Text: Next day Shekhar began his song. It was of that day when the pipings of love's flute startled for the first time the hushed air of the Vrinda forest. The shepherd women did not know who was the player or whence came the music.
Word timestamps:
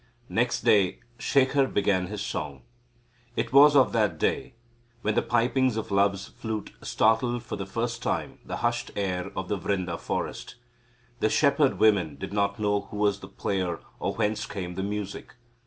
Next 0.29 0.61
day 0.61 0.97
Shekhar 1.19 1.67
began 1.67 2.07
his 2.07 2.21
song. 2.21 2.63
It 3.35 3.53
was 3.53 3.75
of 3.75 3.91
that 3.93 4.17
day 4.17 4.55
when 5.03 5.13
the 5.13 5.21
pipings 5.21 5.77
of 5.77 5.91
love's 5.91 6.25
flute 6.29 6.73
startled 6.81 7.43
for 7.43 7.55
the 7.55 7.67
first 7.67 8.01
time 8.01 8.39
the 8.43 8.57
hushed 8.65 8.89
air 8.95 9.29
of 9.35 9.47
the 9.47 9.59
Vrinda 9.59 9.99
forest. 9.99 10.55
The 11.19 11.29
shepherd 11.29 11.77
women 11.77 12.15
did 12.15 12.33
not 12.33 12.57
know 12.57 12.81
who 12.89 12.97
was 12.97 13.19
the 13.19 13.27
player 13.27 13.77
or 13.99 14.15
whence 14.15 14.47
came 14.47 14.73
the 14.73 14.81
music. 14.81 15.35